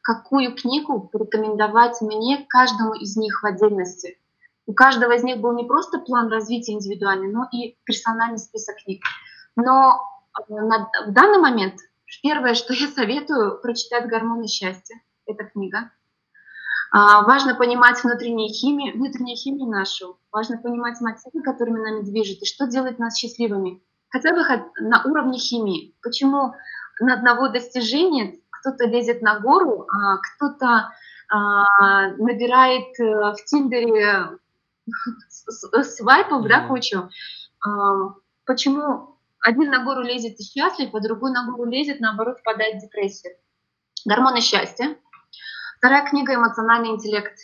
[0.01, 4.17] какую книгу порекомендовать мне, каждому из них в отдельности.
[4.67, 9.03] У каждого из них был не просто план развития индивидуальный, но и персональный список книг.
[9.55, 9.99] Но
[10.37, 11.75] э, на, в данный момент
[12.21, 15.01] первое, что я советую, прочитать «Гормоны счастья».
[15.25, 15.91] Это книга.
[16.97, 20.17] А, важно понимать внутреннюю химию, внутреннюю химию нашу.
[20.31, 23.81] Важно понимать мотивы, которыми нами движет, и что делает нас счастливыми.
[24.07, 24.41] Хотя бы
[24.79, 25.93] на уровне химии.
[26.01, 26.53] Почему
[27.01, 30.89] на одного достижения кто-то лезет на гору, а кто-то
[31.27, 34.29] а, набирает э, в Тиндере
[35.83, 37.09] свайпов, да, кучу.
[38.45, 42.85] Почему один на гору лезет и счастлив, а другой на гору лезет, наоборот, впадает в
[42.85, 43.33] депрессию?
[44.05, 44.95] Гормоны счастья.
[45.85, 47.37] Вторая книга «Эмоциональный интеллект».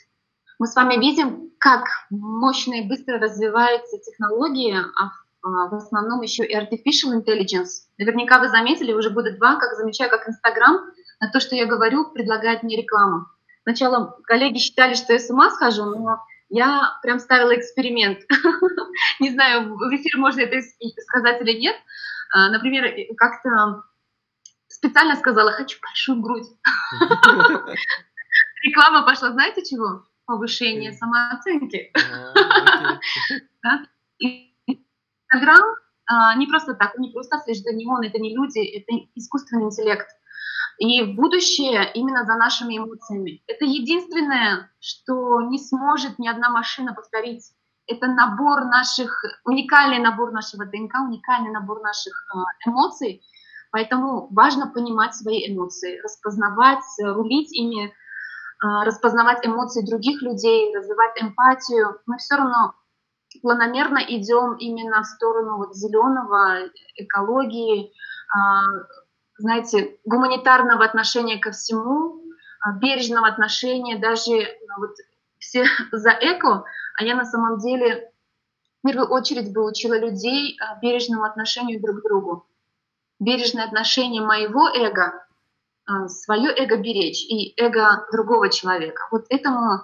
[0.58, 5.12] Мы с вами видим, как мощно и быстро развиваются технологии, а
[5.43, 7.86] в основном еще и artificial intelligence.
[7.99, 12.10] Наверняка вы заметили уже года два, как замечаю, как Инстаграм на то, что я говорю,
[12.13, 13.27] предлагает мне рекламу.
[13.62, 18.21] Сначала коллеги считали, что я с ума схожу, но я прям ставила эксперимент.
[19.19, 20.58] Не знаю, в эфир можно это
[21.04, 21.75] сказать или нет.
[22.34, 23.84] А, например, как-то
[24.67, 26.47] специально сказала, хочу большую грудь.
[28.63, 30.06] Реклама пошла, знаете чего?
[30.26, 31.91] Повышение самооценки.
[34.67, 39.65] Инстаграм а, не просто так, не просто слежит за него, это не люди, это искусственный
[39.65, 40.08] интеллект
[40.82, 43.43] и будущее именно за нашими эмоциями.
[43.45, 47.52] Это единственное, что не сможет ни одна машина повторить.
[47.86, 53.21] Это набор наших, уникальный набор нашего ДНК, уникальный набор наших э, эмоций.
[53.71, 57.91] Поэтому важно понимать свои эмоции, распознавать, рулить ими, э,
[58.62, 62.00] распознавать эмоции других людей, развивать эмпатию.
[62.06, 62.76] Мы все равно
[63.41, 67.91] планомерно идем именно в сторону вот зеленого, экологии,
[68.34, 68.62] а,
[69.38, 72.21] знаете, гуманитарного отношения ко всему,
[72.62, 74.95] а, бережного отношения, даже ну, вот
[75.39, 76.63] все за эко,
[76.97, 78.12] а я на самом деле
[78.80, 82.47] в первую очередь бы учила людей а, бережному отношению друг к другу.
[83.19, 85.31] Бережное отношение моего эго, а,
[86.08, 89.08] свое эго беречь и эго другого человека.
[89.12, 89.84] Вот этому,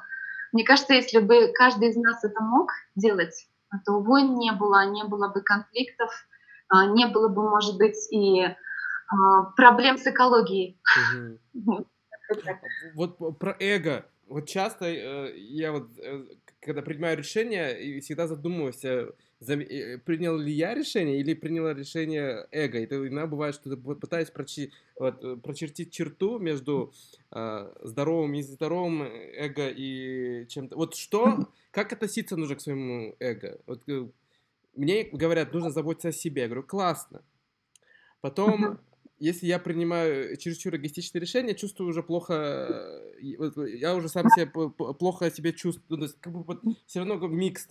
[0.51, 3.47] мне кажется, если бы каждый из нас это мог делать,
[3.85, 6.11] то войн не было, не было бы конфликтов,
[6.71, 8.43] не было бы, может быть, и
[9.07, 10.79] а, проблем с экологией.
[12.93, 14.05] Вот про эго.
[14.27, 16.25] Вот часто э, я вот, э,
[16.67, 19.11] когда принимаю решение, всегда задумываюсь, э,
[20.05, 22.77] принял ли я решение или приняло решение эго.
[22.77, 26.93] Это иногда бывает, что пытаюсь прочи, вот, прочертить черту между
[27.31, 30.75] э, здоровым и нездоровым эго и чем-то.
[30.75, 33.59] Вот что, как относиться нужно к своему эго?
[33.65, 33.83] Вот,
[34.75, 36.43] мне говорят, нужно заботиться о себе.
[36.43, 37.23] Я говорю, классно.
[38.21, 38.79] Потом
[39.19, 45.51] если я принимаю чересчур эгоистичные решения, чувствую уже плохо, я уже сам себе плохо себя
[45.51, 47.67] чувствую, то есть как бы вот все равно микс,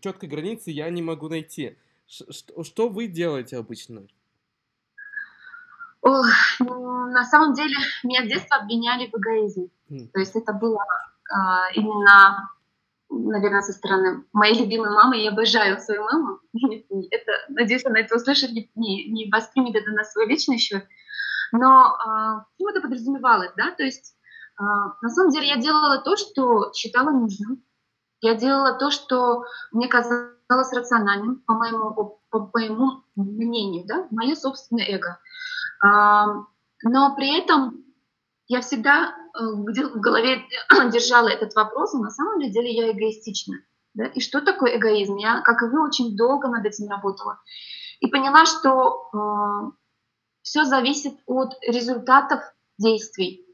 [0.00, 1.78] четкой границы я не могу найти.
[2.06, 4.06] Что, что вы делаете обычно?
[6.02, 6.26] Ох,
[6.60, 9.68] ну, на самом деле меня с детства обвиняли в эгоизме.
[9.88, 10.08] Mm.
[10.12, 10.84] То есть это было
[11.32, 12.50] а, именно
[13.10, 15.16] наверное, со стороны моей любимой мамы.
[15.16, 16.38] Я обожаю свою маму.
[17.10, 20.84] Это, надеюсь, она это услышит, не, не воспримет это на свой личный счет.
[21.52, 24.16] Но э, ну, это подразумевалось, да, то есть
[24.58, 27.62] э, на самом деле я делала то, что считала нужным.
[28.20, 34.34] Я делала то, что мне казалось рациональным, по моему, по, по моему мнению, да, мое
[34.34, 35.20] собственное эго.
[35.84, 36.42] Э,
[36.82, 37.83] но при этом
[38.46, 40.42] я всегда э, в голове
[40.92, 43.56] держала этот вопрос, но на самом деле я эгоистична.
[43.94, 44.06] Да?
[44.06, 45.16] И что такое эгоизм?
[45.16, 47.40] Я, как и вы, очень долго над этим работала.
[48.00, 49.70] И поняла, что э,
[50.42, 52.40] все зависит от результатов
[52.78, 53.46] действий.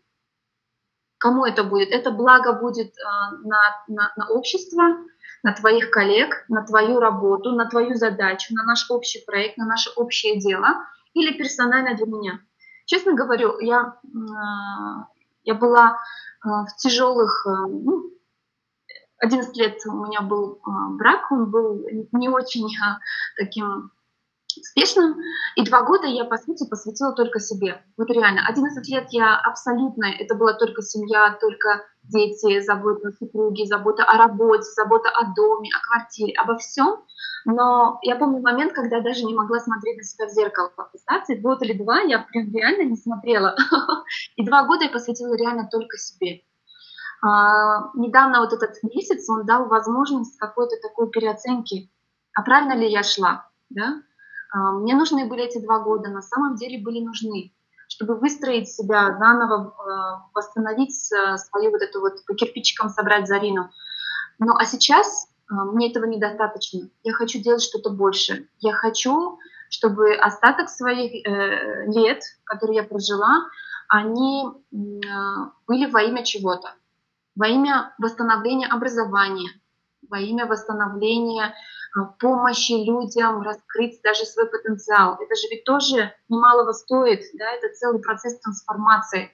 [1.19, 1.91] Кому это будет?
[1.91, 3.03] Это благо будет э,
[3.45, 4.97] на, на, на общество,
[5.43, 9.91] на твоих коллег, на твою работу, на твою задачу, на наш общий проект, на наше
[9.97, 12.41] общее дело или персонально для меня.
[12.91, 13.95] Честно говорю, я,
[14.37, 15.07] а,
[15.45, 16.01] я была
[16.41, 18.11] а, в тяжелых, а, ну,
[19.19, 20.61] 11 лет у меня был
[20.99, 22.69] брак, он был не очень
[23.37, 23.93] таким
[24.59, 25.17] успешным,
[25.57, 27.83] и два года я, по сути, посвятила только себе.
[27.97, 33.67] Вот реально, 11 лет я абсолютно, это была только семья, только дети, забота о супруге,
[33.67, 37.05] забота о работе, забота о доме, о квартире, обо всем.
[37.45, 40.73] Но я помню момент, когда я даже не могла смотреть на себя в зеркало.
[40.91, 43.57] Представьте, год или два я прям реально не смотрела.
[44.37, 46.43] И два года я посвятила реально только себе.
[47.23, 51.91] А, недавно вот этот месяц он дал возможность какой-то такой переоценки,
[52.35, 54.03] а правильно ли я шла, да?
[54.53, 57.53] А, мне нужны были эти два года, на самом деле были нужны,
[57.89, 63.71] чтобы выстроить себя заново, а, восстановить э, свою вот эту вот по кирпичикам собрать Зарину.
[64.39, 66.89] Ну а сейчас а, мне этого недостаточно.
[67.03, 68.49] Я хочу делать что-то больше.
[68.59, 73.47] Я хочу, чтобы остаток своих э, лет, которые я прожила,
[73.89, 74.77] они э,
[75.67, 76.75] были во имя чего-то.
[77.37, 79.51] Во имя восстановления образования,
[80.09, 81.53] во имя восстановления э,
[82.19, 85.15] помощи людям раскрыть даже свой потенциал.
[85.21, 89.31] Это же ведь тоже немалого стоит, да, это целый процесс трансформации.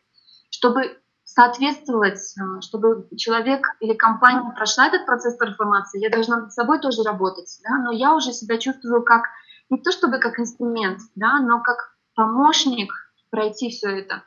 [0.50, 6.80] Чтобы соответствовать, э, чтобы человек или компания прошла этот процесс трансформации, я должна над собой
[6.80, 9.24] тоже работать, да, но я уже себя чувствую как,
[9.68, 12.90] не то чтобы как инструмент, да, но как помощник
[13.30, 14.22] пройти все это.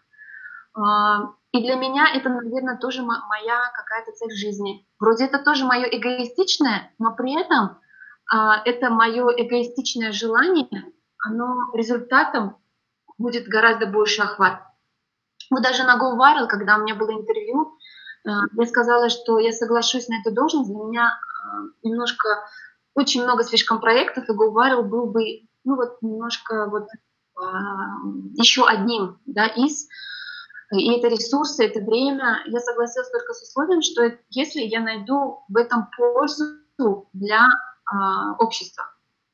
[0.75, 4.85] А, и для меня это, наверное, тоже моя какая-то цель жизни.
[4.99, 7.79] Вроде это тоже мое эгоистичное, но при этом
[8.31, 10.93] это мое эгоистичное желание,
[11.25, 12.57] оно результатом
[13.17, 14.61] будет гораздо больше охват.
[15.51, 17.77] Вот даже на Go Viral, когда у меня было интервью,
[18.25, 20.69] э, я сказала, что я соглашусь на эту должность.
[20.69, 22.47] Для меня э, немножко
[22.95, 25.21] очень много слишком проектов, и Go Viral был бы
[25.65, 27.43] ну вот немножко вот э,
[28.35, 29.87] еще одним да, из.
[30.71, 32.43] И это ресурсы, это время.
[32.45, 36.45] Я согласилась только с условием, что если я найду в этом пользу
[37.13, 37.47] для
[38.39, 38.85] общества.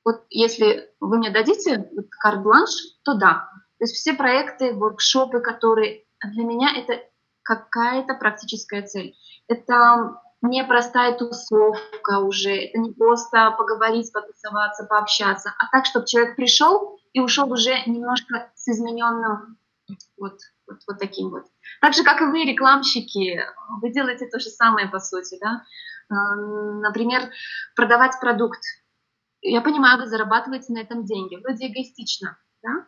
[0.04, 1.90] Вот если вы мне дадите
[2.20, 2.70] карт-бланш,
[3.04, 3.50] то да.
[3.80, 7.02] То есть все проекты, воркшопы, которые а для меня это
[7.44, 9.16] какая-то практическая цель.
[9.48, 16.36] Это не простая тусовка уже, это не просто поговорить, потусоваться, пообщаться, а так, чтобы человек
[16.36, 19.58] пришел и ушел уже немножко с измененным
[20.18, 21.46] вот, вот, вот таким вот.
[21.82, 23.42] Так же, как и вы, рекламщики,
[23.82, 25.64] вы делаете то же самое, по сути, да.
[26.10, 27.32] А, например,
[27.76, 28.62] продавать продукт.
[29.42, 31.36] Я понимаю, вы зарабатываете на этом деньги.
[31.36, 32.88] Вроде эгоистично, да?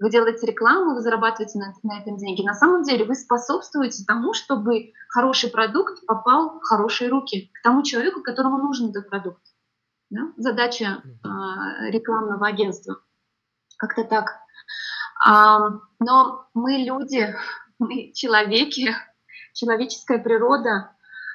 [0.00, 2.42] вы делаете рекламу, вы зарабатываете на, на этом деньги.
[2.42, 7.82] На самом деле вы способствуете тому, чтобы хороший продукт попал в хорошие руки к тому
[7.82, 9.42] человеку, которому нужен этот продукт.
[10.08, 10.32] Да?
[10.38, 12.96] Задача э, рекламного агентства.
[13.76, 14.40] Как-то так.
[15.24, 17.34] Но мы люди,
[17.78, 18.94] мы человеки,
[19.54, 20.92] человеческая природа,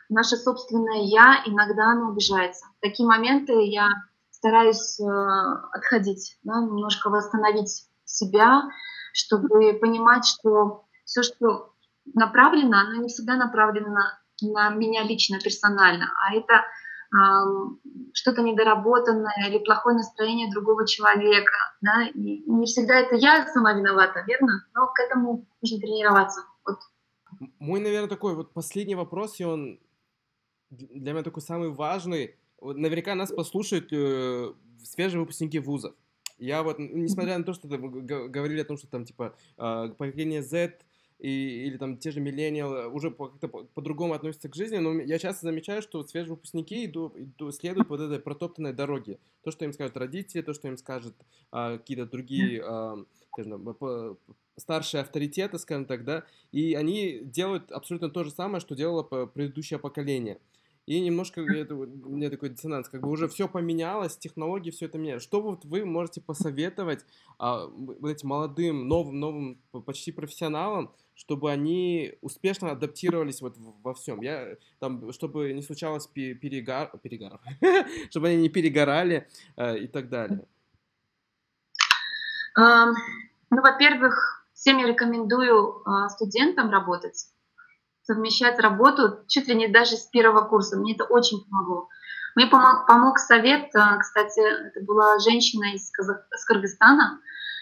[0.09, 2.65] наше собственное «я» иногда оно обижается.
[2.77, 3.87] В такие моменты я
[4.29, 5.05] стараюсь э,
[5.71, 8.63] отходить, да, немножко восстановить себя,
[9.13, 11.73] чтобы понимать, что все, что
[12.13, 13.95] направлено, оно не всегда направлено
[14.41, 16.63] на, меня лично, персонально, а это
[18.13, 21.55] что-то недоработанное или плохое настроение другого человека.
[21.81, 22.07] Да?
[22.13, 24.65] И не всегда это я сама виновата, верно?
[24.73, 26.41] Но к этому нужно тренироваться.
[26.65, 26.79] Вот.
[27.59, 29.79] Мой, наверное, такой вот последний вопрос, и он
[30.69, 32.35] для меня такой самый важный.
[32.61, 34.53] Наверняка нас послушают э,
[34.83, 35.93] свежие выпускники вузов.
[36.37, 40.79] Я вот, несмотря на то, что говорили о том, что там, типа, а, поколение Z
[41.19, 45.45] и, или там те же миллениалы уже как-то по-другому относятся к жизни, но я часто
[45.45, 49.19] замечаю, что свежие выпускники идут, идут, следуют вот этой протоптанной дороге.
[49.43, 51.15] То, что им скажут родители, то, что им скажут
[51.51, 52.97] а, какие-то другие, а,
[53.31, 53.77] скажем,
[54.57, 59.79] старшие авторитеты, скажем так, да, и они делают абсолютно то же самое, что делало предыдущее
[59.79, 60.39] поколение.
[60.85, 64.99] И немножко это, у меня такой диссонанс, как бы уже все поменялось, технологии, все это
[64.99, 65.27] меняется.
[65.27, 67.05] Что вот вы можете посоветовать
[67.39, 74.21] а, вот этим молодым, новым, новым почти профессионалам, чтобы они успешно адаптировались вот во всем?
[74.21, 77.39] Я там, чтобы не случалось перегар, перегар,
[78.11, 79.27] чтобы они не перегорали
[79.57, 80.45] э, и так далее.
[82.57, 87.27] Ну, во-первых, всем я рекомендую uh, студентам работать
[88.05, 90.77] совмещать работу чуть ли не даже с первого курса.
[90.77, 91.89] Мне это очень помогло.
[92.35, 97.19] Мне помог, помог совет, э, кстати, это была женщина из, Казах, из Кыргызстана.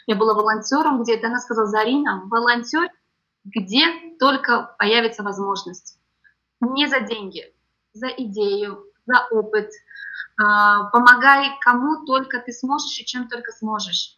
[0.08, 1.28] Я была волонтером где-то.
[1.28, 2.90] Она сказала, Зарина, волонтер,
[3.46, 3.86] где
[4.20, 5.98] только появится возможность.
[6.60, 7.54] Не за деньги,
[7.94, 9.70] за идею, за опыт.
[10.42, 14.18] А, помогай кому только ты сможешь и чем только сможешь.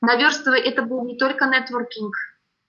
[0.00, 2.14] Наверстывай, это был не только нетворкинг,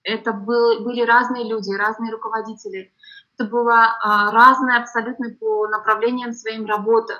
[0.04, 2.94] это был, были разные люди, разные руководители.
[3.38, 7.14] Это было а, разное абсолютно по направлениям своим работы.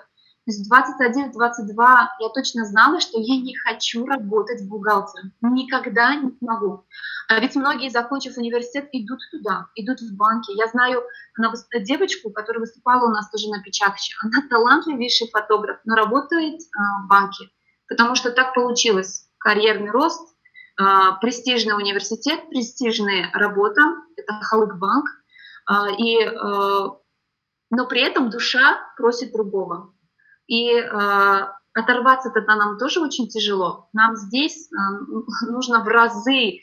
[0.46, 5.32] То есть 21-22 я точно знала, что я не хочу работать бухгалтером.
[5.42, 6.86] Никогда не могу.
[7.28, 10.52] А ведь многие, закончив университет, идут туда, идут в банки.
[10.58, 11.04] Я знаю
[11.38, 14.16] она, девочку, которая выступала у нас тоже на печатке.
[14.24, 17.46] Она талантливейший фотограф, но работает а, в банке,
[17.88, 19.30] потому что так получилось.
[19.38, 20.29] Карьерный рост,
[21.22, 23.82] престижный университет, престижная работа,
[24.16, 25.06] это Халыкбанк,
[25.66, 26.98] а, и, а,
[27.70, 29.94] но при этом душа просит другого.
[30.48, 30.74] И
[31.74, 33.88] оторваться-то нам тоже очень тяжело.
[33.94, 34.70] Нам здесь
[35.48, 36.62] нужно в разы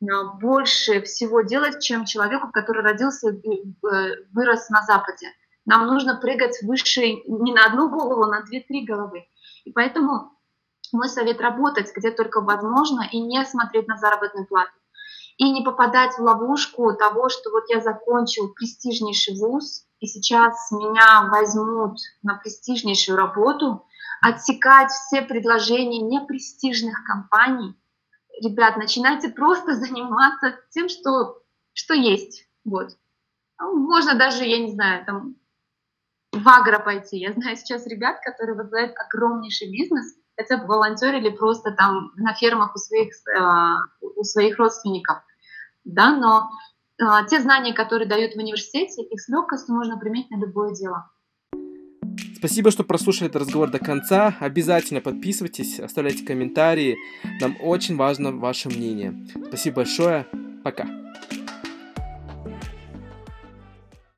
[0.00, 3.64] больше всего делать, чем человеку, который родился и
[4.32, 5.28] вырос на Западе.
[5.66, 9.26] Нам нужно прыгать выше не на одну голову, а на две-три головы.
[9.64, 10.33] И поэтому
[10.94, 14.72] мой совет работать где только возможно и не смотреть на заработную плату.
[15.36, 21.28] И не попадать в ловушку того, что вот я закончил престижнейший вуз, и сейчас меня
[21.30, 23.84] возьмут на престижнейшую работу,
[24.22, 27.74] отсекать все предложения непрестижных компаний.
[28.40, 31.42] Ребят, начинайте просто заниматься тем, что,
[31.72, 32.46] что есть.
[32.64, 32.90] Вот.
[33.60, 35.36] Ну, можно даже, я не знаю, там
[36.34, 37.18] в агро пойти.
[37.18, 42.74] Я знаю сейчас ребят, которые возглавляют огромнейший бизнес– хотя бы волонтерили просто там на фермах
[42.74, 45.18] у своих, э, у своих родственников.
[45.84, 46.50] Да, но
[46.98, 51.10] э, те знания, которые дают в университете, их с легкостью можно применить на любое дело.
[52.36, 54.36] Спасибо, что прослушали этот разговор до конца.
[54.38, 56.96] Обязательно подписывайтесь, оставляйте комментарии.
[57.40, 59.26] Нам очень важно ваше мнение.
[59.48, 60.26] Спасибо большое.
[60.62, 60.86] Пока.